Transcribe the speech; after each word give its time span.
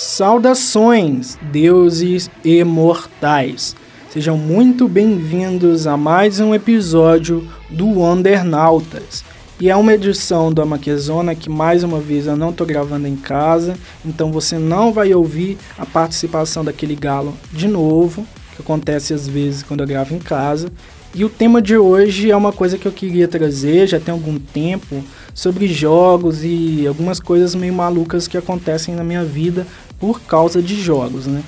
Saudações, 0.00 1.36
deuses 1.50 2.30
imortais! 2.44 3.74
Sejam 4.08 4.38
muito 4.38 4.86
bem-vindos 4.86 5.88
a 5.88 5.96
mais 5.96 6.38
um 6.38 6.54
episódio 6.54 7.48
do 7.68 7.84
Wondernautas. 7.84 9.24
E 9.58 9.68
é 9.68 9.74
uma 9.74 9.92
edição 9.92 10.52
do 10.52 10.62
Amaquezona 10.62 11.34
que 11.34 11.50
mais 11.50 11.82
uma 11.82 11.98
vez 11.98 12.28
eu 12.28 12.36
não 12.36 12.50
estou 12.50 12.64
gravando 12.64 13.08
em 13.08 13.16
casa, 13.16 13.76
então 14.06 14.30
você 14.30 14.56
não 14.56 14.92
vai 14.92 15.12
ouvir 15.12 15.58
a 15.76 15.84
participação 15.84 16.64
daquele 16.64 16.94
galo 16.94 17.36
de 17.50 17.66
novo, 17.66 18.24
que 18.54 18.62
acontece 18.62 19.12
às 19.12 19.26
vezes 19.26 19.64
quando 19.64 19.80
eu 19.80 19.86
gravo 19.88 20.14
em 20.14 20.20
casa. 20.20 20.70
E 21.12 21.24
o 21.24 21.28
tema 21.28 21.60
de 21.60 21.76
hoje 21.76 22.30
é 22.30 22.36
uma 22.36 22.52
coisa 22.52 22.78
que 22.78 22.86
eu 22.86 22.92
queria 22.92 23.26
trazer 23.26 23.88
já 23.88 23.98
tem 23.98 24.12
algum 24.12 24.38
tempo 24.38 25.02
sobre 25.34 25.66
jogos 25.66 26.44
e 26.44 26.86
algumas 26.86 27.18
coisas 27.18 27.54
meio 27.54 27.72
malucas 27.72 28.28
que 28.28 28.36
acontecem 28.36 28.94
na 28.94 29.02
minha 29.02 29.24
vida 29.24 29.66
por 29.98 30.20
causa 30.20 30.62
de 30.62 30.80
jogos, 30.80 31.26
né? 31.26 31.42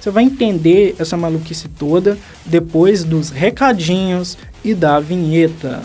Você 0.00 0.10
vai 0.10 0.24
entender 0.24 0.94
essa 0.98 1.16
maluquice 1.16 1.66
toda 1.66 2.18
depois 2.44 3.04
dos 3.04 3.30
recadinhos 3.30 4.36
e 4.62 4.74
da 4.74 5.00
vinheta. 5.00 5.82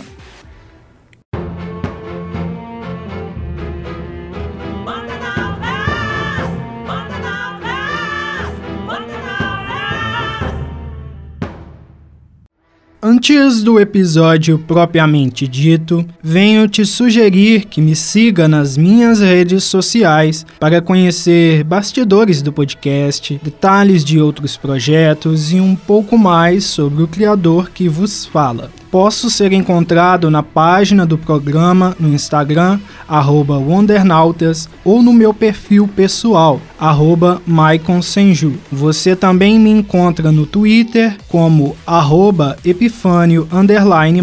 Antes 13.12 13.64
do 13.64 13.80
episódio 13.80 14.60
propriamente 14.60 15.48
dito, 15.48 16.06
venho 16.22 16.68
te 16.68 16.86
sugerir 16.86 17.66
que 17.66 17.82
me 17.82 17.96
siga 17.96 18.48
nas 18.48 18.78
minhas 18.78 19.20
redes 19.20 19.64
sociais 19.64 20.46
para 20.60 20.80
conhecer 20.80 21.64
bastidores 21.64 22.44
do 22.44 22.54
podcast, 22.54 23.42
detalhes 23.42 24.06
de 24.06 24.22
outros 24.22 24.58
projetos 24.58 25.52
e 25.52 25.60
um 25.60 25.76
pouco 25.76 26.20
mais 26.20 26.66
sobre 26.66 27.02
o 27.02 27.08
criador 27.08 27.72
que 27.72 27.90
vos 27.90 28.28
fala. 28.28 28.70
Posso 28.92 29.30
ser 29.30 29.54
encontrado 29.54 30.32
na 30.32 30.42
página 30.42 31.06
do 31.06 31.16
programa 31.16 31.96
no 32.00 32.12
Instagram, 32.12 32.80
arroba 33.08 33.60
Wondernautas, 33.60 34.68
ou 34.84 35.04
no 35.04 35.14
meu 35.14 35.32
perfil 35.32 35.88
pessoal, 35.88 36.60
arroba 36.80 37.40
Senju. 38.02 38.54
Você 38.72 39.16
também 39.16 39.60
me 39.60 39.70
encontra 39.70 40.32
no 40.32 40.48
Twitter 40.48 41.16
como 41.28 41.76
arroba 41.86 42.58
Epifânio 42.66 43.48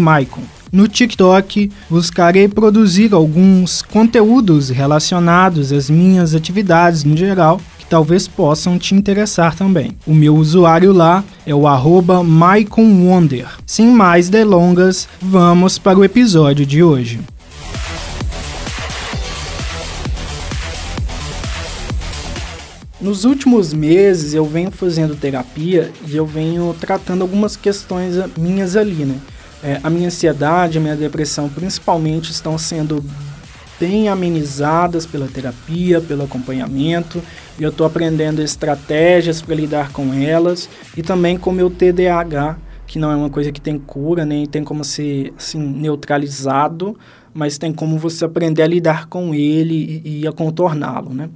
Maicon. 0.01 0.41
No 0.69 0.85
TikTok, 0.85 1.71
buscarei 1.89 2.49
produzir 2.49 3.13
alguns 3.13 3.81
conteúdos 3.81 4.69
relacionados 4.69 5.71
às 5.71 5.89
minhas 5.89 6.35
atividades 6.35 7.05
no 7.05 7.15
geral 7.15 7.61
talvez 7.89 8.27
possam 8.27 8.77
te 8.77 8.93
interessar 8.95 9.55
também. 9.55 9.97
O 10.05 10.13
meu 10.13 10.35
usuário 10.35 10.91
lá 10.91 11.23
é 11.45 11.53
o 11.53 11.67
arroba 11.67 12.19
Wonder. 12.19 13.47
Sem 13.65 13.87
mais 13.87 14.29
delongas, 14.29 15.07
vamos 15.21 15.77
para 15.77 15.97
o 15.97 16.03
episódio 16.03 16.65
de 16.65 16.83
hoje. 16.83 17.19
Nos 22.99 23.25
últimos 23.25 23.73
meses 23.73 24.33
eu 24.33 24.43
venho 24.43 24.71
fazendo 24.71 25.15
terapia 25.15 25.91
e 26.07 26.15
eu 26.15 26.25
venho 26.25 26.75
tratando 26.79 27.21
algumas 27.21 27.55
questões 27.55 28.15
minhas 28.35 28.75
ali, 28.75 29.05
né? 29.05 29.17
É, 29.63 29.79
a 29.83 29.89
minha 29.89 30.07
ansiedade, 30.07 30.77
a 30.77 30.81
minha 30.81 30.95
depressão 30.95 31.47
principalmente 31.47 32.31
estão 32.31 32.57
sendo 32.57 33.03
bem 33.79 34.09
amenizadas 34.09 35.05
pela 35.05 35.27
terapia, 35.27 36.01
pelo 36.01 36.23
acompanhamento, 36.23 37.21
e 37.59 37.63
eu 37.63 37.69
estou 37.69 37.85
aprendendo 37.85 38.41
estratégias 38.41 39.41
para 39.41 39.55
lidar 39.55 39.91
com 39.91 40.13
elas 40.13 40.69
e 40.95 41.01
também 41.01 41.37
com 41.37 41.49
o 41.49 41.53
meu 41.53 41.69
TDAH, 41.69 42.57
que 42.85 42.97
não 42.97 43.11
é 43.11 43.15
uma 43.15 43.29
coisa 43.29 43.51
que 43.51 43.61
tem 43.61 43.77
cura, 43.77 44.25
nem 44.25 44.45
tem 44.45 44.63
como 44.63 44.83
ser 44.83 45.33
assim 45.37 45.59
neutralizado, 45.59 46.97
mas 47.33 47.57
tem 47.57 47.73
como 47.73 47.97
você 47.97 48.25
aprender 48.25 48.63
a 48.63 48.67
lidar 48.67 49.07
com 49.07 49.33
ele 49.33 50.01
e, 50.03 50.21
e 50.21 50.27
a 50.27 50.31
contorná-lo, 50.31 51.13
né? 51.13 51.29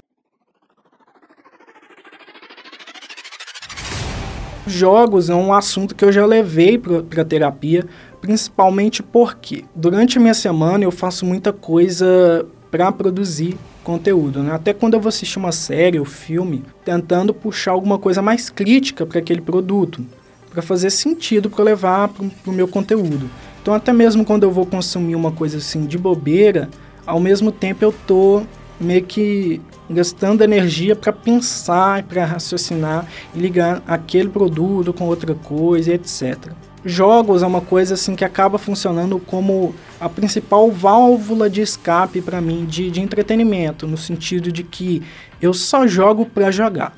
Jogos 4.66 5.30
é 5.30 5.36
um 5.36 5.54
assunto 5.54 5.94
que 5.94 6.06
eu 6.06 6.12
já 6.12 6.26
levei 6.26 6.78
para 6.78 7.26
terapia 7.26 7.86
principalmente 8.22 9.02
porque 9.02 9.66
durante 9.76 10.18
a 10.18 10.22
minha 10.22 10.34
semana 10.34 10.84
eu 10.84 10.92
faço 10.92 11.26
muita 11.26 11.52
coisa 11.52 12.46
para 12.70 12.92
produzir 12.92 13.58
conteúdo, 13.84 14.44
né? 14.44 14.54
Até 14.54 14.74
quando 14.74 14.94
eu 14.94 15.02
vou 15.02 15.10
assistir 15.10 15.40
uma 15.40 15.52
série 15.52 16.00
ou 16.00 16.06
filme, 16.06 16.64
tentando 16.86 17.34
puxar 17.34 17.72
alguma 17.72 17.98
coisa 17.98 18.22
mais 18.22 18.50
crítica 18.50 19.06
para 19.06 19.20
aquele 19.20 19.42
produto, 19.42 20.06
para 20.52 20.62
fazer 20.62 20.92
sentido 20.92 21.50
para 21.50 21.64
levar 21.64 22.10
para 22.10 22.24
o 22.46 22.54
meu 22.54 22.68
conteúdo. 22.68 23.30
Então 23.62 23.74
até 23.74 23.92
mesmo 23.92 24.24
quando 24.24 24.44
eu 24.44 24.52
vou 24.52 24.66
consumir 24.66 25.16
uma 25.16 25.32
coisa 25.32 25.58
assim 25.58 25.86
de 25.86 25.98
bobeira, 25.98 26.70
ao 27.06 27.20
mesmo 27.20 27.52
tempo 27.52 27.84
eu 27.84 27.94
tô 28.06 28.44
meio 28.80 29.04
que 29.04 29.60
gastando 29.90 30.44
energia 30.44 30.96
para 30.96 31.12
pensar, 31.12 32.04
para 32.04 32.24
raciocinar 32.24 33.06
e 33.36 33.40
ligar 33.40 33.82
aquele 33.88 34.30
produto 34.30 34.94
com 34.94 35.06
outra 35.06 35.34
coisa, 35.34 35.94
etc 35.94 36.52
jogos 36.84 37.44
é 37.44 37.48
uma 37.48 37.62
coisa 37.62 37.94
assim 37.94 38.16
que 38.16 38.26
acaba 38.26 38.58
funcionando 38.58 39.20
como 39.20 39.76
a 40.00 40.10
principal 40.10 40.72
válvula 40.72 41.50
de 41.50 41.62
escape 41.62 42.22
para 42.22 42.42
mim 42.42 42.66
de, 42.66 42.90
de 42.90 43.02
entretenimento, 43.02 43.88
no 43.88 43.98
sentido 43.98 44.52
de 44.52 44.64
que 44.64 45.02
eu 45.42 45.54
só 45.54 45.86
jogo 45.86 46.26
para 46.26 46.52
jogar. 46.52 46.94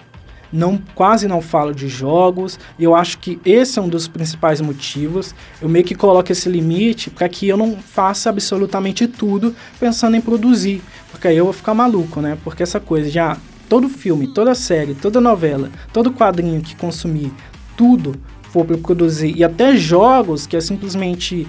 Não, 0.52 0.80
quase 0.94 1.28
não 1.28 1.42
falo 1.42 1.74
de 1.74 1.88
jogos, 1.88 2.60
e 2.78 2.84
eu 2.84 2.94
acho 2.94 3.18
que 3.18 3.40
esse 3.44 3.80
é 3.80 3.82
um 3.82 3.90
dos 3.90 4.08
principais 4.08 4.62
motivos. 4.62 5.34
Eu 5.60 5.68
meio 5.68 5.84
que 5.84 5.96
coloco 5.96 6.32
esse 6.32 6.48
limite 6.48 7.10
para 7.10 7.28
que 7.28 7.48
eu 7.48 7.58
não 7.58 7.76
faça 7.78 8.30
absolutamente 8.30 9.08
tudo 9.08 9.56
pensando 9.80 10.16
em 10.16 10.22
produzir, 10.22 10.84
porque 11.10 11.28
aí 11.28 11.38
eu 11.38 11.46
vou 11.46 11.54
ficar 11.54 11.74
maluco, 11.74 12.22
né? 12.22 12.38
Porque 12.44 12.62
essa 12.62 12.80
coisa 12.80 13.10
de 13.10 13.18
ah, 13.18 13.36
todo 13.68 13.90
filme, 13.90 14.28
toda 14.28 14.54
série, 14.54 14.94
toda 14.94 15.20
novela, 15.20 15.72
todo 15.92 16.12
quadrinho 16.12 16.62
que 16.62 16.76
consumir, 16.76 17.34
tudo 17.76 18.14
for 18.54 18.64
para 18.64 18.78
produzir, 18.78 19.36
e 19.36 19.44
até 19.44 19.76
jogos 19.76 20.46
que 20.46 20.56
é 20.56 20.62
simplesmente 20.62 21.48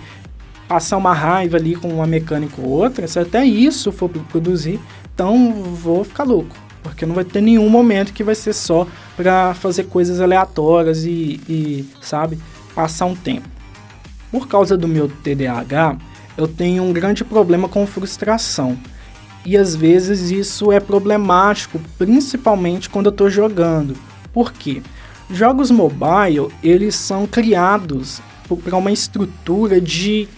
passar 0.66 0.96
uma 0.96 1.12
raiva 1.12 1.58
ali 1.58 1.76
com 1.76 1.88
uma 1.88 2.06
mecânica 2.06 2.62
ou 2.62 2.66
outra, 2.66 3.06
se 3.06 3.18
até 3.18 3.44
isso 3.44 3.92
for 3.92 4.08
para 4.08 4.22
produzir, 4.22 4.80
então 5.14 5.52
vou 5.52 6.02
ficar 6.02 6.24
louco. 6.24 6.56
Porque 6.82 7.04
não 7.04 7.14
vai 7.14 7.24
ter 7.24 7.42
nenhum 7.42 7.68
momento 7.68 8.14
que 8.14 8.24
vai 8.24 8.34
ser 8.34 8.54
só 8.54 8.86
para 9.16 9.52
fazer 9.52 9.84
coisas 9.84 10.18
aleatórias 10.18 11.04
e, 11.04 11.40
e, 11.46 11.88
sabe, 12.00 12.38
passar 12.74 13.04
um 13.04 13.14
tempo. 13.14 13.48
Por 14.32 14.48
causa 14.48 14.74
do 14.74 14.88
meu 14.88 15.06
TDAH, 15.08 15.98
eu 16.38 16.48
tenho 16.48 16.82
um 16.82 16.92
grande 16.92 17.22
problema 17.22 17.68
com 17.68 17.86
frustração. 17.86 18.78
E 19.44 19.58
às 19.58 19.76
vezes 19.76 20.30
isso 20.30 20.72
é 20.72 20.80
problemático, 20.80 21.78
principalmente 21.98 22.88
quando 22.88 23.06
eu 23.06 23.10
estou 23.12 23.28
jogando. 23.28 23.94
Por 24.32 24.52
quê? 24.52 24.82
Jogos 25.30 25.70
mobile, 25.70 26.48
eles 26.62 26.94
são 26.94 27.26
criados 27.26 28.20
para 28.62 28.76
uma 28.76 28.92
estrutura 28.92 29.80
de 29.80 30.28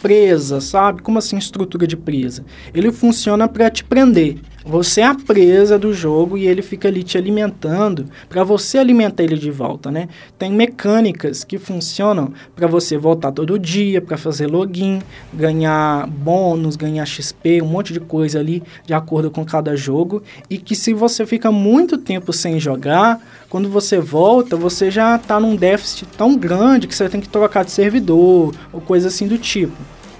presa, 0.00 0.60
sabe? 0.60 1.02
Como 1.02 1.18
assim 1.18 1.36
estrutura 1.36 1.86
de 1.86 1.96
presa? 1.96 2.44
Ele 2.72 2.90
funciona 2.90 3.46
para 3.46 3.70
te 3.70 3.84
prender. 3.84 4.38
Você 4.64 5.00
é 5.00 5.04
a 5.04 5.14
presa 5.14 5.78
do 5.78 5.92
jogo 5.92 6.36
e 6.36 6.46
ele 6.46 6.60
fica 6.60 6.86
ali 6.86 7.02
te 7.02 7.16
alimentando 7.16 8.06
para 8.28 8.44
você 8.44 8.76
alimentar 8.76 9.22
ele 9.22 9.38
de 9.38 9.50
volta, 9.50 9.90
né? 9.90 10.08
Tem 10.38 10.52
mecânicas 10.52 11.42
que 11.42 11.58
funcionam 11.58 12.34
para 12.54 12.66
você 12.66 12.98
voltar 12.98 13.32
todo 13.32 13.58
dia, 13.58 14.02
para 14.02 14.18
fazer 14.18 14.48
login, 14.48 15.00
ganhar 15.32 16.06
bônus, 16.06 16.76
ganhar 16.76 17.06
XP, 17.06 17.62
um 17.62 17.66
monte 17.66 17.94
de 17.94 18.00
coisa 18.00 18.38
ali 18.38 18.62
de 18.84 18.92
acordo 18.92 19.30
com 19.30 19.46
cada 19.46 19.74
jogo 19.74 20.22
e 20.50 20.58
que 20.58 20.76
se 20.76 20.92
você 20.92 21.24
fica 21.24 21.50
muito 21.50 21.96
tempo 21.96 22.30
sem 22.30 22.60
jogar, 22.60 23.18
quando 23.48 23.70
você 23.70 23.98
volta, 23.98 24.56
você 24.56 24.90
já 24.90 25.16
está 25.16 25.40
num 25.40 25.56
déficit 25.56 26.06
tão 26.18 26.36
grande 26.36 26.86
que 26.86 26.94
você 26.94 27.08
tem 27.08 27.20
que 27.20 27.28
trocar 27.30 27.64
de 27.64 27.70
servidor 27.70 28.54
ou 28.70 28.80
coisa 28.82 29.08
assim 29.08 29.26
do 29.26 29.38
tipo. 29.38 29.76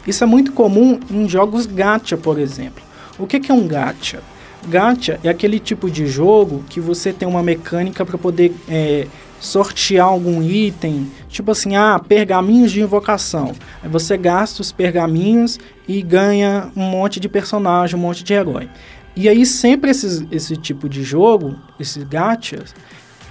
Isso 0.06 0.24
é 0.24 0.26
muito 0.26 0.52
comum 0.52 0.98
em 1.10 1.28
jogos 1.28 1.66
gacha, 1.66 2.16
por 2.16 2.38
exemplo. 2.38 2.89
O 3.20 3.26
que, 3.26 3.38
que 3.38 3.52
é 3.52 3.54
um 3.54 3.68
gacha? 3.68 4.22
Gacha 4.66 5.20
é 5.22 5.28
aquele 5.28 5.58
tipo 5.58 5.90
de 5.90 6.06
jogo 6.06 6.64
que 6.68 6.80
você 6.80 7.12
tem 7.12 7.28
uma 7.28 7.42
mecânica 7.42 8.04
para 8.04 8.18
poder 8.18 8.54
é, 8.68 9.06
sortear 9.38 10.06
algum 10.06 10.42
item, 10.42 11.10
tipo 11.28 11.50
assim, 11.50 11.76
ah, 11.76 11.98
pergaminhos 11.98 12.72
de 12.72 12.80
invocação. 12.80 13.52
Aí 13.82 13.88
você 13.88 14.16
gasta 14.16 14.60
os 14.60 14.72
pergaminhos 14.72 15.58
e 15.88 16.02
ganha 16.02 16.70
um 16.76 16.82
monte 16.82 17.18
de 17.18 17.28
personagem, 17.28 17.96
um 17.96 18.02
monte 18.02 18.24
de 18.24 18.32
herói. 18.32 18.68
E 19.16 19.28
aí 19.28 19.44
sempre 19.44 19.90
esses, 19.90 20.24
esse 20.30 20.56
tipo 20.56 20.88
de 20.88 21.02
jogo, 21.02 21.56
esses 21.78 22.02
gachas, 22.04 22.74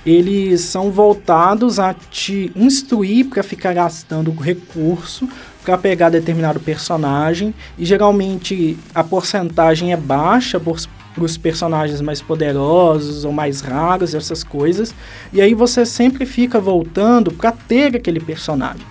eles 0.06 0.62
são 0.62 0.92
voltados 0.92 1.80
a 1.80 1.94
te 1.94 2.51
instruir 2.56 3.27
para 3.27 3.44
ficar 3.44 3.74
gastando 3.74 4.31
recurso 4.31 5.27
para 5.63 5.77
pegar 5.77 6.09
determinado 6.09 6.59
personagem 6.59 7.53
e 7.77 7.85
geralmente 7.85 8.77
a 8.94 9.03
porcentagem 9.03 9.94
é 9.94 9.97
baixa 9.97 10.59
por, 10.59 10.79
para 11.13 11.23
os 11.23 11.38
personagens 11.38 12.01
mais 12.01 12.21
poderosos 12.21 13.25
ou 13.25 13.31
mais 13.31 13.61
raros, 13.61 14.15
essas 14.15 14.44
coisas. 14.44 14.94
E 15.33 15.41
aí 15.41 15.53
você 15.53 15.85
sempre 15.85 16.25
fica 16.25 16.59
voltando 16.59 17.31
para 17.31 17.51
ter 17.51 17.95
aquele 17.95 18.19
personagem. 18.19 18.85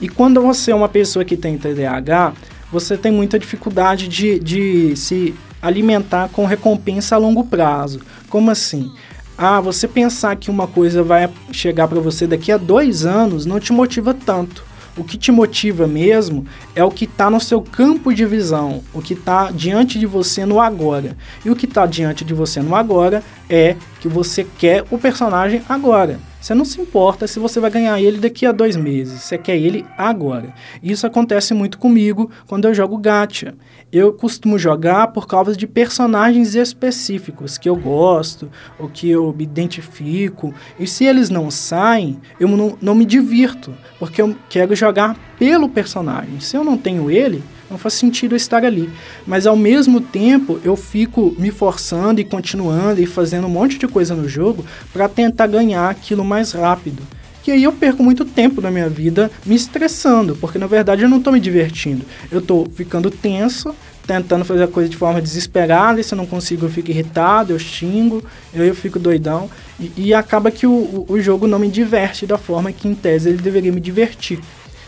E 0.00 0.08
quando 0.08 0.40
você 0.40 0.70
é 0.70 0.74
uma 0.74 0.88
pessoa 0.88 1.24
que 1.24 1.36
tem 1.36 1.58
TDAH, 1.58 2.32
você 2.72 2.96
tem 2.96 3.12
muita 3.12 3.38
dificuldade 3.38 4.08
de, 4.08 4.38
de 4.38 4.96
se 4.96 5.34
alimentar 5.60 6.30
com 6.32 6.46
recompensa 6.46 7.16
a 7.16 7.18
longo 7.18 7.44
prazo. 7.44 8.00
Como 8.28 8.50
assim? 8.50 8.90
Ah, 9.36 9.60
você 9.60 9.86
pensar 9.88 10.36
que 10.36 10.50
uma 10.50 10.66
coisa 10.66 11.02
vai 11.02 11.28
chegar 11.52 11.88
para 11.88 12.00
você 12.00 12.26
daqui 12.26 12.50
a 12.52 12.56
dois 12.56 13.04
anos 13.04 13.44
não 13.44 13.60
te 13.60 13.72
motiva 13.72 14.14
tanto. 14.14 14.69
O 14.96 15.04
que 15.04 15.16
te 15.16 15.30
motiva 15.30 15.86
mesmo 15.86 16.46
é 16.74 16.82
o 16.82 16.90
que 16.90 17.04
está 17.04 17.30
no 17.30 17.40
seu 17.40 17.62
campo 17.62 18.12
de 18.12 18.24
visão, 18.26 18.82
o 18.92 19.00
que 19.00 19.14
está 19.14 19.50
diante 19.50 19.98
de 19.98 20.06
você 20.06 20.44
no 20.44 20.60
agora. 20.60 21.16
E 21.44 21.50
o 21.50 21.56
que 21.56 21.66
está 21.66 21.86
diante 21.86 22.24
de 22.24 22.34
você 22.34 22.60
no 22.60 22.74
agora 22.74 23.22
é 23.48 23.76
que 24.00 24.08
você 24.08 24.44
quer 24.58 24.84
o 24.90 24.98
personagem 24.98 25.62
agora. 25.68 26.29
Você 26.40 26.54
não 26.54 26.64
se 26.64 26.80
importa 26.80 27.26
se 27.26 27.38
você 27.38 27.60
vai 27.60 27.70
ganhar 27.70 28.00
ele 28.00 28.18
daqui 28.18 28.46
a 28.46 28.52
dois 28.52 28.74
meses. 28.74 29.20
Você 29.20 29.36
quer 29.36 29.58
ele 29.58 29.84
agora. 29.96 30.54
Isso 30.82 31.06
acontece 31.06 31.52
muito 31.52 31.78
comigo 31.78 32.30
quando 32.46 32.66
eu 32.66 32.72
jogo 32.72 32.96
gacha. 32.96 33.54
Eu 33.92 34.14
costumo 34.14 34.58
jogar 34.58 35.08
por 35.08 35.26
causa 35.26 35.54
de 35.54 35.66
personagens 35.66 36.54
específicos 36.54 37.58
que 37.58 37.68
eu 37.68 37.76
gosto 37.76 38.50
ou 38.78 38.88
que 38.88 39.10
eu 39.10 39.34
me 39.36 39.44
identifico. 39.44 40.54
E 40.78 40.86
se 40.86 41.04
eles 41.04 41.28
não 41.28 41.50
saem, 41.50 42.18
eu 42.38 42.48
não, 42.48 42.78
não 42.80 42.94
me 42.94 43.04
divirto, 43.04 43.74
porque 43.98 44.22
eu 44.22 44.34
quero 44.48 44.74
jogar 44.74 45.16
pelo 45.38 45.68
personagem. 45.68 46.40
Se 46.40 46.56
eu 46.56 46.64
não 46.64 46.78
tenho 46.78 47.10
ele, 47.10 47.42
não 47.70 47.78
faz 47.78 47.94
sentido 47.94 48.32
eu 48.32 48.36
estar 48.36 48.64
ali. 48.64 48.90
Mas 49.26 49.46
ao 49.46 49.56
mesmo 49.56 50.00
tempo, 50.00 50.60
eu 50.64 50.76
fico 50.76 51.34
me 51.38 51.50
forçando 51.50 52.20
e 52.20 52.24
continuando 52.24 53.00
e 53.00 53.06
fazendo 53.06 53.46
um 53.46 53.50
monte 53.50 53.78
de 53.78 53.86
coisa 53.86 54.14
no 54.14 54.28
jogo 54.28 54.64
para 54.92 55.08
tentar 55.08 55.46
ganhar 55.46 55.88
aquilo 55.88 56.24
mais 56.24 56.52
rápido. 56.52 57.02
E 57.50 57.52
aí 57.52 57.64
eu 57.64 57.72
perco 57.72 58.00
muito 58.00 58.24
tempo 58.24 58.60
da 58.60 58.70
minha 58.70 58.88
vida 58.88 59.28
me 59.44 59.56
estressando, 59.56 60.36
porque 60.36 60.56
na 60.56 60.68
verdade 60.68 61.02
eu 61.02 61.08
não 61.08 61.18
estou 61.18 61.32
me 61.32 61.40
divertindo. 61.40 62.04
Eu 62.30 62.38
estou 62.38 62.64
ficando 62.76 63.10
tenso, 63.10 63.74
tentando 64.06 64.44
fazer 64.44 64.62
a 64.62 64.68
coisa 64.68 64.88
de 64.88 64.96
forma 64.96 65.20
desesperada, 65.20 66.00
e 66.00 66.04
se 66.04 66.14
eu 66.14 66.16
não 66.16 66.26
consigo 66.26 66.66
eu 66.66 66.70
fico 66.70 66.90
irritado, 66.90 67.52
eu 67.52 67.58
xingo, 67.58 68.22
eu, 68.54 68.64
eu 68.64 68.72
fico 68.72 69.00
doidão. 69.00 69.50
E, 69.80 69.90
e 69.96 70.14
acaba 70.14 70.48
que 70.52 70.64
o, 70.64 70.70
o, 70.70 71.06
o 71.08 71.20
jogo 71.20 71.48
não 71.48 71.58
me 71.58 71.68
diverte 71.68 72.24
da 72.24 72.38
forma 72.38 72.70
que 72.70 72.86
em 72.86 72.94
tese 72.94 73.30
ele 73.30 73.38
deveria 73.38 73.72
me 73.72 73.80
divertir. 73.80 74.38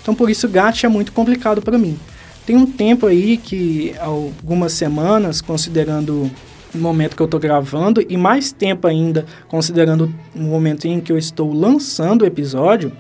Então 0.01 0.15
por 0.15 0.31
isso 0.31 0.49
gacha 0.49 0.87
é 0.87 0.91
muito 0.91 1.11
complicado 1.11 1.61
para 1.61 1.77
mim. 1.77 1.99
Tem 2.45 2.57
um 2.57 2.67
tempo 2.67 3.07
aí 3.07 3.37
que, 3.37 3.95
algumas 4.01 4.73
semanas, 4.73 5.41
considerando 5.41 6.31
o 6.75 6.79
momento 6.79 7.15
que 7.15 7.23
eu 7.23 7.27
estou 7.27 7.39
gravando, 7.39 8.05
e 8.09 8.17
mais 8.17 8.51
tempo 8.51 8.87
ainda, 8.87 9.25
considerando 9.49 10.13
o 10.35 10.41
momento 10.41 10.87
em 10.87 11.01
que 11.01 11.13
eu 11.13 11.19
estou 11.19 11.53
lançando 11.53 12.23
o 12.23 12.27
episódio, 12.27 12.93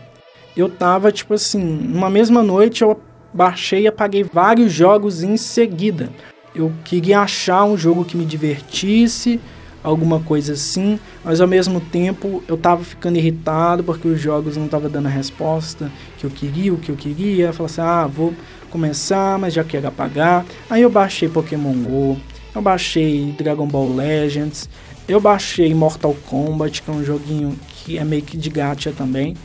eu 0.56 0.68
tava, 0.68 1.10
tipo 1.10 1.34
assim, 1.34 1.58
numa 1.58 2.10
mesma 2.10 2.42
noite 2.42 2.82
eu 2.82 3.00
baixei 3.32 3.82
e 3.82 3.86
apaguei 3.88 4.22
vários 4.22 4.72
jogos 4.72 5.22
em 5.22 5.36
seguida. 5.36 6.10
Eu 6.54 6.70
queria 6.84 7.20
achar 7.20 7.64
um 7.64 7.76
jogo 7.76 8.04
que 8.04 8.16
me 8.16 8.26
divertisse, 8.26 9.40
alguma 9.82 10.20
coisa 10.20 10.52
assim, 10.52 10.98
mas 11.24 11.40
ao 11.40 11.48
mesmo 11.48 11.80
tempo 11.80 12.42
eu 12.46 12.56
tava 12.56 12.84
ficando 12.84 13.16
irritado 13.18 13.82
porque 13.82 14.06
os 14.06 14.20
jogos 14.20 14.56
não 14.56 14.66
estavam 14.66 14.88
dando 14.88 15.06
a 15.06 15.10
resposta 15.10 15.90
que 16.18 16.24
eu 16.24 16.30
queria, 16.30 16.72
o 16.72 16.78
que 16.78 16.90
eu 16.90 16.96
queria. 16.96 17.46
Eu 17.46 17.52
falei 17.52 17.72
assim: 17.72 17.80
ah, 17.80 18.06
vou 18.06 18.32
começar, 18.72 19.38
mas 19.38 19.52
já 19.52 19.62
quero 19.62 19.86
apagar. 19.86 20.44
Aí 20.68 20.82
eu 20.82 20.90
baixei 20.90 21.28
Pokémon 21.28 21.74
Go, 21.74 22.18
eu 22.54 22.62
baixei 22.62 23.34
Dragon 23.38 23.66
Ball 23.66 23.94
Legends, 23.94 24.68
eu 25.06 25.20
baixei 25.20 25.74
Mortal 25.74 26.16
Kombat, 26.26 26.82
que 26.82 26.90
é 26.90 26.94
um 26.94 27.04
joguinho 27.04 27.54
que 27.68 27.98
é 27.98 28.04
meio 28.04 28.22
que 28.22 28.36
de 28.36 28.48
gacha 28.48 28.90
também. 28.90 29.36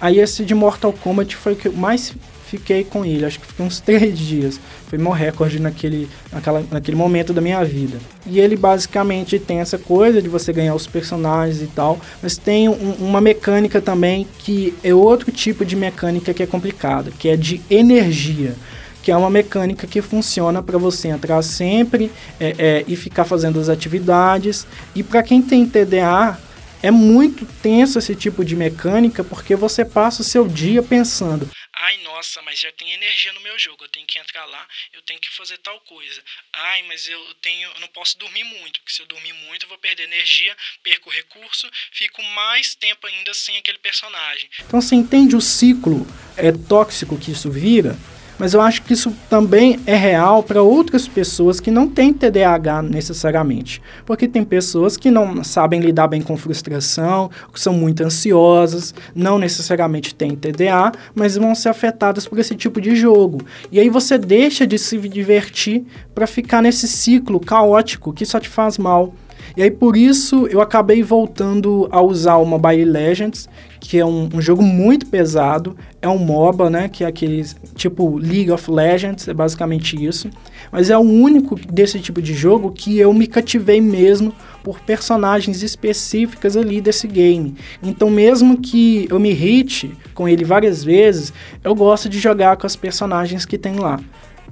Aí 0.00 0.18
esse 0.18 0.44
de 0.44 0.54
Mortal 0.54 0.92
Kombat 0.92 1.36
foi 1.36 1.52
o 1.52 1.56
que 1.56 1.68
mais 1.68 2.12
fiquei 2.52 2.84
com 2.84 3.02
ele, 3.02 3.24
acho 3.24 3.40
que 3.40 3.46
fiquei 3.46 3.64
uns 3.64 3.80
três 3.80 4.18
dias. 4.18 4.60
Foi 4.86 4.98
meu 4.98 5.10
recorde 5.10 5.58
naquele, 5.58 6.08
naquela, 6.30 6.62
naquele 6.70 6.96
momento 6.96 7.32
da 7.32 7.40
minha 7.40 7.64
vida. 7.64 7.98
E 8.26 8.38
ele 8.38 8.56
basicamente 8.56 9.38
tem 9.38 9.60
essa 9.60 9.78
coisa 9.78 10.20
de 10.20 10.28
você 10.28 10.52
ganhar 10.52 10.74
os 10.74 10.86
personagens 10.86 11.62
e 11.62 11.66
tal, 11.66 11.98
mas 12.22 12.36
tem 12.36 12.68
um, 12.68 12.92
uma 13.00 13.20
mecânica 13.20 13.80
também 13.80 14.26
que 14.38 14.74
é 14.84 14.94
outro 14.94 15.32
tipo 15.32 15.64
de 15.64 15.74
mecânica 15.74 16.34
que 16.34 16.42
é 16.42 16.46
complicada, 16.46 17.10
que 17.18 17.28
é 17.28 17.36
de 17.36 17.60
energia 17.70 18.54
que 19.02 19.10
é 19.10 19.16
uma 19.16 19.30
mecânica 19.30 19.84
que 19.84 20.00
funciona 20.00 20.62
para 20.62 20.78
você 20.78 21.08
entrar 21.08 21.42
sempre 21.42 22.08
é, 22.38 22.54
é, 22.56 22.84
e 22.86 22.94
ficar 22.94 23.24
fazendo 23.24 23.58
as 23.58 23.68
atividades. 23.68 24.64
E 24.94 25.02
para 25.02 25.24
quem 25.24 25.42
tem 25.42 25.66
TDA, 25.66 26.38
é 26.80 26.88
muito 26.88 27.44
tenso 27.60 27.98
esse 27.98 28.14
tipo 28.14 28.44
de 28.44 28.56
mecânica 28.56 29.24
porque 29.24 29.56
você 29.56 29.84
passa 29.84 30.22
o 30.22 30.24
seu 30.24 30.46
dia 30.46 30.82
pensando: 30.82 31.48
ai, 31.92 31.98
nossa, 32.02 32.40
mas 32.42 32.58
já 32.58 32.72
tem 32.72 32.90
energia 32.92 33.32
no 33.32 33.40
meu 33.40 33.58
jogo, 33.58 33.84
eu 33.84 33.88
tenho 33.88 34.06
que 34.06 34.18
entrar 34.18 34.46
lá, 34.46 34.66
eu 34.92 35.02
tenho 35.02 35.20
que 35.20 35.30
fazer 35.30 35.58
tal 35.58 35.78
coisa. 35.80 36.22
Ai, 36.52 36.82
mas 36.84 37.06
eu 37.06 37.34
tenho, 37.34 37.70
eu 37.70 37.80
não 37.80 37.88
posso 37.88 38.18
dormir 38.18 38.44
muito, 38.44 38.80
porque 38.80 38.92
se 38.92 39.02
eu 39.02 39.06
dormir 39.06 39.32
muito 39.34 39.64
eu 39.64 39.68
vou 39.68 39.78
perder 39.78 40.04
energia, 40.04 40.56
perco 40.82 41.10
recurso, 41.10 41.70
fico 41.92 42.22
mais 42.22 42.74
tempo 42.74 43.06
ainda 43.06 43.34
sem 43.34 43.56
aquele 43.58 43.78
personagem. 43.78 44.48
Então 44.60 44.80
você 44.80 44.94
entende 44.94 45.36
o 45.36 45.40
ciclo 45.40 46.06
é 46.36 46.50
tóxico 46.50 47.18
que 47.18 47.30
isso 47.30 47.50
vira? 47.50 47.96
Mas 48.42 48.54
eu 48.54 48.60
acho 48.60 48.82
que 48.82 48.92
isso 48.92 49.14
também 49.30 49.78
é 49.86 49.94
real 49.94 50.42
para 50.42 50.60
outras 50.60 51.06
pessoas 51.06 51.60
que 51.60 51.70
não 51.70 51.86
têm 51.86 52.12
TDAH 52.12 52.82
necessariamente. 52.82 53.80
Porque 54.04 54.26
tem 54.26 54.44
pessoas 54.44 54.96
que 54.96 55.12
não 55.12 55.44
sabem 55.44 55.78
lidar 55.78 56.08
bem 56.08 56.20
com 56.20 56.36
frustração, 56.36 57.30
que 57.52 57.60
são 57.60 57.72
muito 57.72 58.02
ansiosas, 58.02 58.92
não 59.14 59.38
necessariamente 59.38 60.12
têm 60.12 60.34
TDA, 60.34 60.90
mas 61.14 61.36
vão 61.36 61.54
ser 61.54 61.68
afetadas 61.68 62.26
por 62.26 62.36
esse 62.36 62.56
tipo 62.56 62.80
de 62.80 62.96
jogo. 62.96 63.42
E 63.70 63.78
aí 63.78 63.88
você 63.88 64.18
deixa 64.18 64.66
de 64.66 64.76
se 64.76 64.98
divertir 64.98 65.84
para 66.12 66.26
ficar 66.26 66.60
nesse 66.60 66.88
ciclo 66.88 67.38
caótico 67.38 68.12
que 68.12 68.26
só 68.26 68.40
te 68.40 68.48
faz 68.48 68.76
mal. 68.76 69.14
E 69.56 69.62
aí 69.62 69.70
por 69.70 69.96
isso 69.96 70.46
eu 70.46 70.60
acabei 70.60 71.02
voltando 71.02 71.88
a 71.90 72.00
usar 72.00 72.36
o 72.36 72.44
Mobile 72.44 72.84
Legends, 72.84 73.48
que 73.80 73.98
é 73.98 74.06
um, 74.06 74.28
um, 74.32 74.40
jogo 74.40 74.62
muito 74.62 75.06
pesado, 75.06 75.76
é 76.00 76.08
um 76.08 76.18
MOBA, 76.18 76.70
né, 76.70 76.88
que 76.88 77.04
é 77.04 77.06
aquele 77.06 77.44
tipo 77.74 78.16
League 78.16 78.50
of 78.50 78.70
Legends, 78.70 79.28
é 79.28 79.34
basicamente 79.34 80.02
isso. 80.02 80.30
Mas 80.70 80.88
é 80.88 80.96
o 80.96 81.00
único 81.00 81.56
desse 81.56 81.98
tipo 82.00 82.22
de 82.22 82.32
jogo 82.32 82.70
que 82.70 82.98
eu 82.98 83.12
me 83.12 83.26
cativei 83.26 83.80
mesmo 83.80 84.32
por 84.62 84.80
personagens 84.80 85.62
específicas 85.62 86.56
ali 86.56 86.80
desse 86.80 87.06
game. 87.06 87.54
Então, 87.82 88.08
mesmo 88.08 88.58
que 88.58 89.06
eu 89.10 89.18
me 89.18 89.30
irrite 89.30 89.92
com 90.14 90.28
ele 90.28 90.44
várias 90.44 90.84
vezes, 90.84 91.32
eu 91.62 91.74
gosto 91.74 92.08
de 92.08 92.18
jogar 92.18 92.56
com 92.56 92.66
as 92.66 92.76
personagens 92.76 93.44
que 93.44 93.58
tem 93.58 93.74
lá. 93.74 93.98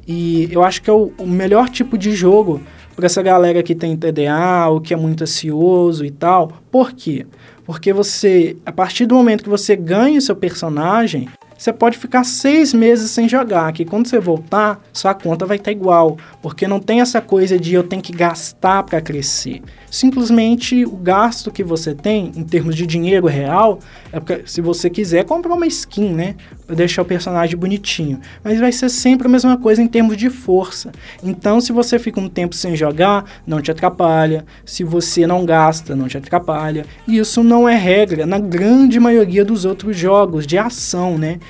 E 0.07 0.49
eu 0.51 0.65
acho 0.65 0.83
que 0.83 0.91
é 0.91 0.93
o, 0.93 1.13
o 1.17 1.27
melhor 1.27 1.69
tipo 1.69 1.97
de 1.97 2.13
jogo 2.13 2.61
para 3.01 3.07
essa 3.07 3.23
galera 3.23 3.63
que 3.63 3.75
tem 3.75 3.97
TDA 3.97 4.69
ou 4.69 4.79
que 4.79 4.93
é 4.93 4.97
muito 4.97 5.25
ansioso 5.25 6.05
e 6.05 6.11
tal. 6.11 6.53
Por 6.71 6.93
quê? 6.93 7.27
Porque 7.65 7.93
você, 7.93 8.57
a 8.67 8.71
partir 8.71 9.07
do 9.07 9.15
momento 9.15 9.43
que 9.43 9.49
você 9.49 9.75
ganha 9.75 10.19
o 10.19 10.23
seu 10.23 10.37
personagem, 10.37 11.27
você 11.57 11.73
pode 11.73 11.97
ficar 11.97 12.25
seis 12.25 12.75
meses 12.75 13.11
sem 13.11 13.29
jogar, 13.29 13.73
que 13.73 13.85
quando 13.85 14.07
você 14.07 14.19
voltar, 14.19 14.83
sua 14.93 15.15
conta 15.15 15.47
vai 15.47 15.57
estar 15.57 15.71
igual, 15.71 16.19
porque 16.43 16.69
não 16.69 16.79
tem 16.79 17.01
essa 17.01 17.21
coisa 17.21 17.59
de 17.59 17.75
eu 17.75 17.83
tenho 17.83 18.03
que 18.03 18.13
gastar 18.13 18.83
para 18.83 19.01
crescer. 19.01 19.63
Simplesmente 19.91 20.85
o 20.85 20.97
gasto 20.97 21.51
que 21.51 21.65
você 21.65 21.95
tem 21.95 22.33
em 22.37 22.45
termos 22.45 22.77
de 22.77 22.87
dinheiro 22.87 23.27
real 23.27 23.81
é 24.13 24.21
porque 24.21 24.43
se 24.47 24.61
você 24.61 24.89
quiser 24.89 25.25
comprar 25.25 25.55
uma 25.55 25.67
skin, 25.67 26.11
né, 26.11 26.37
para 26.67 26.77
deixar 26.77 27.03
o 27.03 27.05
personagem 27.05 27.57
bonitinho, 27.57 28.21
mas 28.45 28.61
vai 28.61 28.71
ser 28.71 28.89
sempre 28.89 29.27
a 29.27 29.31
mesma 29.31 29.57
coisa 29.57 29.83
em 29.83 29.89
termos 29.89 30.17
de 30.17 30.31
força. 30.31 30.93
Então, 31.23 31.61
se 31.61 31.73
você 31.73 31.99
fica 31.99 32.21
um 32.21 32.29
tempo 32.29 32.55
sem 32.55 32.77
jogar, 32.77 33.25
não 33.47 33.61
te 33.61 33.71
atrapalha. 33.71 34.45
Se 34.65 34.85
você 34.85 35.27
não 35.27 35.45
gasta, 35.45 35.97
não 35.97 36.07
te 36.07 36.17
atrapalha. 36.17 36.87
E 37.09 37.19
isso 37.19 37.43
não 37.43 37.69
é 37.69 37.77
regra 37.77 38.25
na 38.25 38.39
grande 38.39 39.01
maioria 39.01 39.45
dos 39.45 39.65
outros 39.65 39.97
jogos 39.97 40.47
de 40.47 40.57
ação, 40.57 41.19
né? 41.19 41.41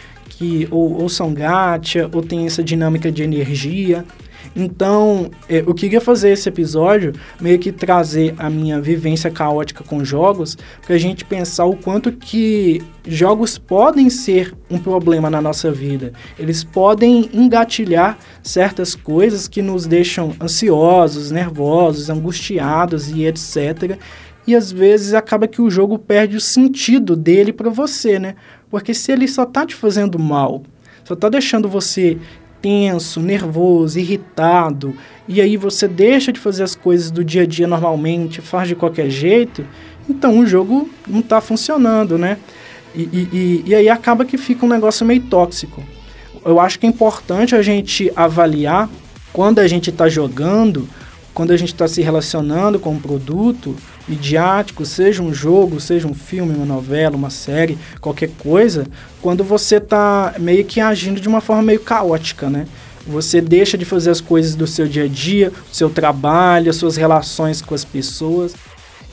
que 0.41 0.67
ou, 0.71 1.03
ou 1.03 1.09
são 1.11 1.35
gacha, 1.35 2.09
ou 2.15 2.23
tem 2.23 2.47
essa 2.47 2.65
dinâmica 2.65 3.13
de 3.13 3.23
energia. 3.23 4.07
Então, 4.55 5.31
é, 5.49 5.61
eu 5.61 5.73
queria 5.75 6.01
fazer 6.01 6.31
esse 6.31 6.49
episódio 6.49 7.13
meio 7.41 7.59
que 7.59 7.71
trazer 7.71 8.35
a 8.37 8.51
minha 8.51 8.81
vivência 8.81 9.31
caótica 9.31 9.85
com 9.85 10.05
jogos, 10.05 10.59
para 10.85 10.97
a 10.97 10.99
gente 10.99 11.25
pensar 11.25 11.67
o 11.67 11.77
quanto 11.77 12.11
que 12.13 12.83
jogos 13.07 13.59
podem 13.59 14.11
ser 14.11 14.55
um 14.69 14.79
problema 14.79 15.31
na 15.31 15.41
nossa 15.41 15.71
vida. 15.71 16.13
Eles 16.39 16.65
podem 16.65 17.31
engatilhar 17.33 18.19
certas 18.43 18.95
coisas 18.97 19.47
que 19.47 19.63
nos 19.63 19.87
deixam 19.87 20.35
ansiosos, 20.41 21.31
nervosos, 21.31 22.11
angustiados 22.11 23.09
e 23.09 23.25
etc. 23.25 23.99
E 24.47 24.57
às 24.57 24.73
vezes 24.73 25.15
acaba 25.15 25.47
que 25.47 25.63
o 25.63 25.71
jogo 25.71 25.97
perde 25.97 26.37
o 26.37 26.41
sentido 26.41 27.15
dele 27.15 27.53
para 27.53 27.71
você, 27.71 28.19
né? 28.19 28.35
Porque 28.69 28.95
se 28.95 29.13
ele 29.13 29.29
só 29.29 29.45
tá 29.45 29.65
te 29.65 29.77
fazendo 29.77 30.19
mal, 30.19 30.63
só 31.05 31.15
tá 31.15 31.29
deixando 31.29 31.69
você 31.69 32.19
tenso, 32.61 33.21
nervoso, 33.21 33.99
irritado, 33.99 34.95
e 35.27 35.41
aí 35.41 35.57
você 35.57 35.87
deixa 35.87 36.33
de 36.33 36.41
fazer 36.41 36.63
as 36.63 36.75
coisas 36.75 37.11
do 37.11 37.25
dia 37.25 37.43
a 37.43 37.47
dia 37.47 37.67
normalmente, 37.67 38.41
faz 38.41 38.69
de 38.69 38.75
qualquer 38.75 39.11
jeito, 39.11 39.65
então 40.09 40.39
o 40.39 40.47
jogo 40.47 40.89
não 41.07 41.21
está 41.21 41.41
funcionando, 41.41 42.19
né? 42.19 42.37
E, 42.95 43.03
e, 43.03 43.65
e, 43.67 43.75
aí 43.75 43.89
acaba 43.89 44.25
que 44.25 44.37
fica 44.37 44.67
um 44.67 44.69
negócio 44.69 45.07
meio 45.07 45.23
tóxico. 45.23 45.83
Eu 46.45 46.59
acho 46.59 46.79
que 46.79 46.87
é 46.87 46.89
importante 46.89 47.55
a 47.55 47.63
gente 47.63 48.11
avaliar 48.17 48.89
quando 49.33 49.61
a 49.61 49.69
gente 49.69 49.91
está 49.91 50.09
jogando, 50.09 50.89
quando 51.35 51.53
a 51.53 51.57
gente 51.57 51.73
está 51.73 51.87
se 51.87 52.03
relacionando 52.03 52.79
com 52.79 52.91
um 52.91 53.01
produto 53.01 53.77
midiático, 54.09 54.85
seja 54.85 55.23
um 55.23 55.33
jogo, 55.33 55.81
seja 55.81 56.09
um 56.09 56.15
filme, 56.15 56.55
uma 56.55 56.67
novela, 56.67 57.17
uma 57.17 57.31
série, 57.31 57.79
qualquer 58.01 58.31
coisa, 58.39 58.87
quando 59.23 59.45
você 59.45 59.77
está 59.77 60.35
meio 60.39 60.65
que 60.65 60.81
agindo 60.81 61.21
de 61.21 61.29
uma 61.29 61.41
forma 61.41 61.63
meio 61.63 61.81
caótica, 61.81 62.51
né? 62.51 62.67
Você 63.07 63.41
deixa 63.41 63.79
de 63.79 63.85
fazer 63.85 64.11
as 64.11 64.21
coisas 64.21 64.55
do 64.55 64.67
seu 64.67 64.87
dia 64.87 65.05
a 65.05 65.09
dia, 65.09 65.51
o 65.51 65.75
seu 65.75 65.89
trabalho, 65.89 66.71
as 66.71 66.77
suas 66.77 66.97
relações 66.97 67.63
com 67.63 67.75
as 67.75 67.85
pessoas 67.85 68.55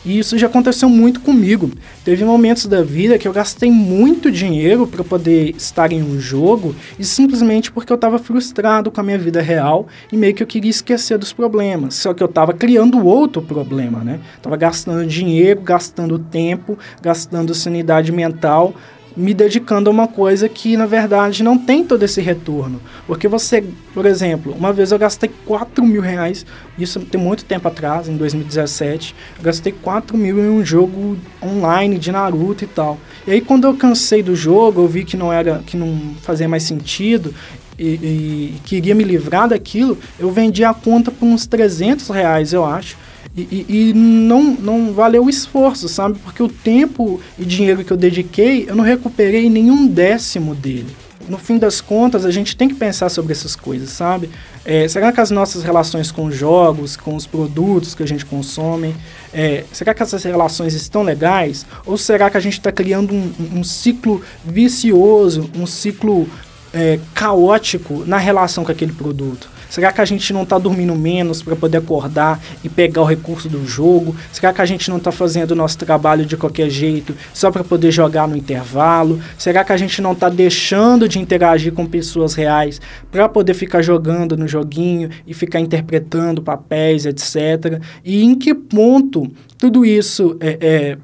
e 0.07 0.17
isso 0.17 0.37
já 0.37 0.47
aconteceu 0.47 0.87
muito 0.87 1.19
comigo. 1.19 1.69
Teve 2.05 2.23
momentos 2.23 2.65
da 2.65 2.81
vida 2.81 3.17
que 3.17 3.27
eu 3.27 3.33
gastei 3.33 3.69
muito 3.69 4.31
dinheiro 4.31 4.87
para 4.87 5.03
poder 5.03 5.53
estar 5.57 5.91
em 5.91 6.01
um 6.01 6.17
jogo 6.17 6.73
e 6.97 7.03
simplesmente 7.03 7.69
porque 7.69 7.91
eu 7.91 7.95
estava 7.95 8.17
frustrado 8.17 8.89
com 8.89 9.01
a 9.01 9.03
minha 9.03 9.17
vida 9.17 9.41
real 9.41 9.85
e 10.09 10.15
meio 10.15 10.33
que 10.33 10.41
eu 10.41 10.47
queria 10.47 10.71
esquecer 10.71 11.17
dos 11.17 11.33
problemas. 11.33 11.95
Só 11.95 12.13
que 12.13 12.23
eu 12.23 12.27
estava 12.27 12.53
criando 12.53 13.05
outro 13.05 13.41
problema, 13.41 14.01
né? 14.01 14.21
Tava 14.41 14.55
gastando 14.55 15.05
dinheiro, 15.05 15.59
gastando 15.59 16.17
tempo, 16.17 16.79
gastando 17.01 17.53
sanidade 17.53 18.09
mental 18.13 18.73
me 19.17 19.33
dedicando 19.33 19.89
a 19.89 19.93
uma 19.93 20.07
coisa 20.07 20.47
que 20.47 20.77
na 20.77 20.85
verdade 20.85 21.41
não 21.41 21.57
tem 21.57 21.83
todo 21.83 22.03
esse 22.03 22.21
retorno. 22.21 22.79
Porque 23.07 23.27
você, 23.27 23.63
por 23.93 24.05
exemplo, 24.05 24.53
uma 24.55 24.71
vez 24.71 24.91
eu 24.91 24.99
gastei 24.99 25.31
4 25.45 25.83
mil 25.83 26.01
reais, 26.01 26.45
isso 26.77 26.99
tem 26.99 27.19
muito 27.19 27.43
tempo 27.43 27.67
atrás, 27.67 28.07
em 28.07 28.15
2017, 28.15 29.15
eu 29.39 29.43
gastei 29.43 29.73
4 29.73 30.15
mil 30.15 30.37
em 30.37 30.49
um 30.49 30.63
jogo 30.63 31.17
online 31.43 31.97
de 31.97 32.11
Naruto 32.11 32.63
e 32.63 32.67
tal. 32.67 32.99
E 33.25 33.31
aí 33.31 33.41
quando 33.41 33.65
eu 33.65 33.75
cansei 33.75 34.21
do 34.21 34.35
jogo, 34.35 34.81
eu 34.81 34.87
vi 34.87 35.03
que 35.03 35.17
não 35.17 35.33
era, 35.33 35.63
que 35.65 35.75
não 35.75 36.15
fazia 36.21 36.47
mais 36.47 36.61
sentido, 36.63 37.33
e, 37.79 37.83
e, 37.85 38.55
queria 38.65 38.95
me 38.95 39.03
livrar 39.03 39.47
daquilo, 39.47 39.97
eu 40.17 40.31
vendi 40.31 40.63
a 40.63 40.73
conta 40.73 41.11
por 41.11 41.27
uns 41.27 41.45
300 41.45 42.09
reais, 42.09 42.51
eu 42.51 42.65
acho. 42.65 42.97
E, 43.37 43.41
e, 43.51 43.89
e, 43.89 43.93
não, 43.93 44.43
não 44.55 44.93
valeu 44.93 45.25
o 45.25 45.29
esforço, 45.29 45.87
sabe? 45.87 46.17
Porque 46.17 46.41
o 46.41 46.49
tempo 46.49 47.21
e 47.37 47.45
dinheiro 47.45 47.83
que 47.83 47.93
eu 47.93 47.97
dediquei, 47.97 48.65
eu 48.67 48.75
não 48.75 48.83
recuperei 48.83 49.47
nenhum 49.47 49.85
décimo 49.85 50.55
dele. 50.55 50.87
No 51.29 51.37
fim 51.37 51.59
das 51.59 51.79
contas, 51.79 52.25
a 52.25 52.31
gente 52.31 52.57
tem 52.57 52.67
que 52.67 52.73
pensar 52.73 53.09
sobre 53.09 53.33
essas 53.33 53.55
coisas, 53.55 53.89
sabe? 53.89 54.31
É, 54.65 54.87
será 54.87 55.11
que 55.11 55.21
as 55.21 55.29
nossas 55.29 55.61
relações 55.61 56.09
com 56.11 56.25
os 56.25 56.35
jogos, 56.35 56.97
com 56.97 57.15
os 57.15 57.27
produtos 57.27 57.93
que 57.93 58.01
a 58.01 58.07
gente 58.07 58.25
consome, 58.25 58.95
é, 59.31 59.65
será 59.71 59.93
que 59.93 60.01
essas 60.01 60.23
relações 60.23 60.73
estão 60.73 61.03
legais? 61.03 61.63
Ou 61.85 61.95
será 61.95 62.31
que 62.31 62.37
a 62.37 62.39
gente 62.39 62.53
está 62.53 62.71
criando 62.71 63.13
um, 63.13 63.33
um, 63.57 63.63
ciclo 63.63 64.19
vicioso, 64.43 65.47
um 65.55 65.67
ciclo 65.67 66.27
é, 66.73 66.97
caótico 67.13 68.03
na 68.07 68.17
relação 68.17 68.65
com 68.65 68.71
aquele 68.71 68.93
produto? 68.93 69.56
Será 69.69 69.91
que 69.91 70.01
a 70.01 70.05
gente 70.05 70.31
não 70.33 70.43
está 70.43 70.57
dormindo 70.57 70.95
menos 70.95 71.41
para 71.41 71.55
poder 71.55 71.77
acordar 71.77 72.39
e 72.63 72.69
pegar 72.69 73.01
o 73.01 73.05
recurso 73.05 73.49
do 73.49 73.65
jogo? 73.65 74.15
Será 74.31 74.53
que 74.53 74.61
a 74.61 74.65
gente 74.65 74.89
não 74.89 74.97
está 74.97 75.11
fazendo 75.11 75.51
o 75.51 75.55
nosso 75.55 75.77
trabalho 75.77 76.25
de 76.25 76.37
qualquer 76.37 76.69
jeito 76.69 77.15
só 77.33 77.51
para 77.51 77.63
poder 77.63 77.91
jogar 77.91 78.27
no 78.27 78.35
intervalo? 78.35 79.19
Será 79.37 79.63
que 79.63 79.73
a 79.73 79.77
gente 79.77 80.01
não 80.01 80.13
está 80.13 80.29
deixando 80.29 81.07
de 81.07 81.19
interagir 81.19 81.73
com 81.73 81.85
pessoas 81.85 82.33
reais 82.33 82.79
para 83.11 83.27
poder 83.27 83.53
ficar 83.53 83.81
jogando 83.81 84.37
no 84.37 84.47
joguinho 84.47 85.09
e 85.25 85.33
ficar 85.33 85.59
interpretando 85.59 86.41
papéis, 86.41 87.05
etc? 87.05 87.81
E 88.03 88.23
em 88.23 88.35
que 88.35 88.53
ponto 88.53 89.29
tudo 89.57 89.83
isso 89.83 90.37
é, 90.39 90.57
é 90.61 90.97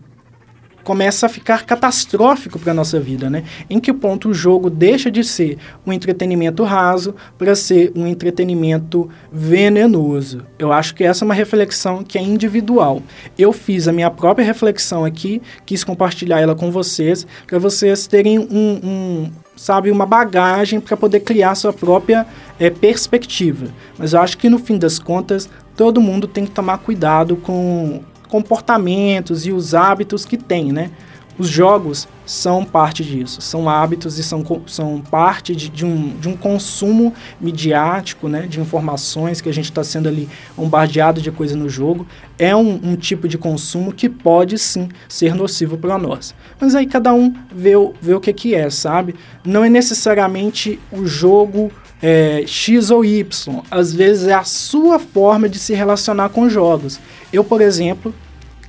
começa 0.83 1.25
a 1.25 1.29
ficar 1.29 1.65
catastrófico 1.65 2.59
para 2.59 2.71
a 2.71 2.75
nossa 2.75 2.99
vida, 2.99 3.29
né? 3.29 3.43
Em 3.69 3.79
que 3.79 3.93
ponto 3.93 4.29
o 4.29 4.33
jogo 4.33 4.69
deixa 4.69 5.09
de 5.09 5.23
ser 5.23 5.57
um 5.85 5.93
entretenimento 5.93 6.63
raso 6.63 7.15
para 7.37 7.55
ser 7.55 7.91
um 7.95 8.05
entretenimento 8.05 9.09
venenoso. 9.31 10.45
Eu 10.59 10.71
acho 10.71 10.93
que 10.93 11.03
essa 11.03 11.23
é 11.23 11.25
uma 11.25 11.33
reflexão 11.33 12.03
que 12.03 12.17
é 12.17 12.21
individual. 12.21 13.01
Eu 13.37 13.53
fiz 13.53 13.87
a 13.87 13.93
minha 13.93 14.11
própria 14.11 14.45
reflexão 14.45 15.05
aqui, 15.05 15.41
quis 15.65 15.83
compartilhar 15.83 16.39
ela 16.39 16.55
com 16.55 16.71
vocês, 16.71 17.25
para 17.47 17.59
vocês 17.59 18.07
terem 18.07 18.39
um, 18.39 18.79
um 18.83 19.31
sabe, 19.55 19.91
uma 19.91 20.05
bagagem 20.05 20.79
para 20.79 20.97
poder 20.97 21.21
criar 21.21 21.55
sua 21.55 21.71
própria 21.71 22.25
é, 22.59 22.69
perspectiva. 22.69 23.67
Mas 23.97 24.13
eu 24.13 24.19
acho 24.19 24.37
que 24.37 24.49
no 24.49 24.57
fim 24.57 24.77
das 24.77 24.99
contas, 24.99 25.49
todo 25.75 26.01
mundo 26.01 26.27
tem 26.27 26.45
que 26.45 26.51
tomar 26.51 26.79
cuidado 26.79 27.35
com 27.35 28.01
comportamentos 28.33 29.45
e 29.45 29.51
os 29.51 29.75
hábitos 29.75 30.25
que 30.25 30.37
tem, 30.37 30.71
né? 30.71 30.89
Os 31.37 31.47
jogos 31.47 32.07
são 32.25 32.65
parte 32.65 33.03
disso, 33.03 33.41
são 33.41 33.69
hábitos 33.69 34.17
e 34.17 34.23
são, 34.23 34.43
são 34.65 35.01
parte 35.01 35.55
de, 35.55 35.69
de, 35.69 35.85
um, 35.85 36.17
de 36.17 36.27
um 36.27 36.35
consumo 36.35 37.13
midiático, 37.39 38.27
né, 38.27 38.47
de 38.47 38.59
informações 38.59 39.41
que 39.41 39.49
a 39.49 39.53
gente 39.53 39.65
está 39.65 39.83
sendo 39.83 40.07
ali 40.07 40.27
bombardeado 40.55 41.21
de 41.21 41.31
coisa 41.31 41.55
no 41.55 41.69
jogo. 41.69 42.07
É 42.39 42.55
um, 42.55 42.79
um, 42.83 42.95
tipo 42.95 43.27
de 43.27 43.37
consumo 43.37 43.91
que 43.91 44.09
pode 44.09 44.57
sim 44.57 44.89
ser 45.07 45.35
nocivo 45.35 45.77
para 45.77 45.97
nós. 45.97 46.33
Mas 46.59 46.73
aí 46.73 46.87
cada 46.87 47.13
um 47.13 47.33
vê, 47.53 47.73
vê 48.01 48.13
o 48.15 48.19
que, 48.19 48.33
que 48.33 48.55
é, 48.55 48.69
sabe? 48.69 49.15
Não 49.43 49.63
é 49.63 49.69
necessariamente 49.69 50.79
o 50.91 51.05
jogo 51.05 51.71
é, 52.01 52.43
X 52.45 52.91
ou 52.91 53.05
Y, 53.05 53.61
às 53.71 53.93
vezes 53.93 54.27
é 54.27 54.33
a 54.33 54.43
sua 54.43 54.99
forma 54.99 55.47
de 55.47 55.57
se 55.57 55.73
relacionar 55.73 56.29
com 56.29 56.49
jogos. 56.49 56.99
Eu, 57.31 57.43
por 57.43 57.61
exemplo, 57.61 58.13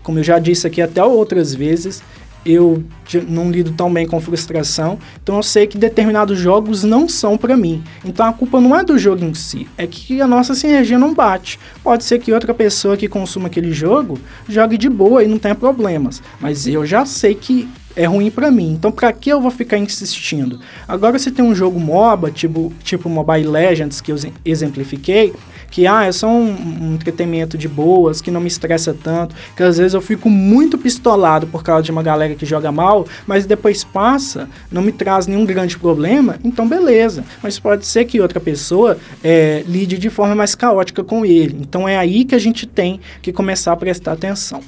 como 0.04 0.20
eu 0.20 0.22
já 0.22 0.38
disse 0.38 0.66
aqui 0.66 0.80
até 0.80 1.02
outras 1.02 1.52
vezes, 1.52 2.00
eu 2.46 2.84
não 3.26 3.50
lido 3.50 3.72
tão 3.72 3.92
bem 3.92 4.06
com 4.06 4.20
frustração, 4.20 4.98
então 5.22 5.36
eu 5.36 5.42
sei 5.42 5.66
que 5.66 5.78
determinados 5.78 6.38
jogos 6.38 6.84
não 6.84 7.08
são 7.08 7.38
para 7.38 7.56
mim. 7.56 7.82
Então 8.04 8.26
a 8.26 8.32
culpa 8.32 8.60
não 8.60 8.78
é 8.78 8.84
do 8.84 8.98
jogo 8.98 9.24
em 9.24 9.32
si, 9.32 9.66
é 9.78 9.86
que 9.86 10.20
a 10.20 10.26
nossa 10.26 10.54
sinergia 10.54 10.98
não 10.98 11.14
bate. 11.14 11.58
Pode 11.82 12.04
ser 12.04 12.18
que 12.18 12.32
outra 12.32 12.52
pessoa 12.52 12.96
que 12.96 13.08
consuma 13.08 13.46
aquele 13.46 13.72
jogo 13.72 14.18
jogue 14.48 14.76
de 14.76 14.88
boa 14.88 15.24
e 15.24 15.26
não 15.26 15.38
tenha 15.38 15.54
problemas, 15.54 16.22
mas 16.38 16.66
eu 16.66 16.84
já 16.84 17.06
sei 17.06 17.34
que 17.34 17.68
é 17.96 18.04
ruim 18.06 18.30
para 18.30 18.50
mim. 18.50 18.72
Então, 18.72 18.90
para 18.90 19.12
que 19.12 19.30
eu 19.30 19.40
vou 19.40 19.50
ficar 19.50 19.78
insistindo? 19.78 20.60
Agora, 20.86 21.18
se 21.18 21.30
tem 21.30 21.44
um 21.44 21.54
jogo 21.54 21.78
MOBA, 21.78 22.30
tipo, 22.30 22.72
tipo 22.82 23.08
Mobile 23.08 23.46
Legends, 23.46 24.00
que 24.00 24.12
eu 24.12 24.16
exemplifiquei, 24.44 25.32
que 25.74 25.88
ah, 25.88 26.04
é 26.04 26.12
só 26.12 26.28
um, 26.28 26.52
um, 26.52 26.94
entretenimento 26.94 27.58
de 27.58 27.66
boas, 27.66 28.20
que 28.20 28.30
não 28.30 28.40
me 28.40 28.46
estressa 28.46 28.94
tanto, 28.94 29.34
que 29.56 29.62
às 29.62 29.76
vezes 29.76 29.92
eu 29.92 30.00
fico 30.00 30.30
muito 30.30 30.78
pistolado 30.78 31.48
por 31.48 31.64
causa 31.64 31.82
de 31.82 31.90
uma 31.90 32.00
galera 32.00 32.36
que 32.36 32.46
joga 32.46 32.70
mal, 32.70 33.06
mas 33.26 33.44
depois 33.44 33.82
passa, 33.82 34.48
não 34.70 34.82
me 34.82 34.92
traz 34.92 35.26
nenhum 35.26 35.44
grande 35.44 35.76
problema, 35.76 36.38
então 36.44 36.68
beleza. 36.68 37.24
Mas 37.42 37.58
pode 37.58 37.86
ser 37.86 38.04
que 38.04 38.20
outra 38.20 38.38
pessoa 38.38 38.96
é, 39.22 39.64
lide 39.66 39.98
de 39.98 40.10
forma 40.10 40.36
mais 40.36 40.54
caótica 40.54 41.02
com 41.02 41.26
ele. 41.26 41.58
Então 41.60 41.88
é 41.88 41.96
aí 41.96 42.24
que 42.24 42.36
a 42.36 42.38
gente 42.38 42.68
tem 42.68 43.00
que 43.20 43.32
começar 43.32 43.72
a 43.72 43.76
prestar 43.76 44.12
atenção. 44.12 44.62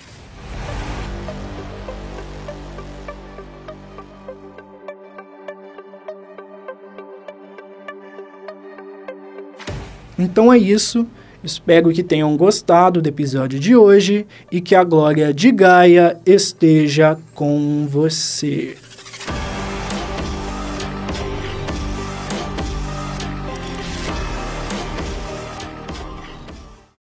Então 10.19 10.53
é 10.53 10.59
isso. 10.59 11.07
Espero 11.45 11.93
que 11.93 12.03
tenham 12.03 12.37
gostado 12.37 13.01
do 13.01 13.09
episódio 13.09 13.61
de 13.61 13.77
hoje 13.77 14.27
e 14.51 14.61
que 14.61 14.75
a 14.75 14.83
glória 14.83 15.33
de 15.33 15.53
Gaia 15.53 16.17
esteja 16.27 17.17
com 17.35 17.87
você. 17.89 18.77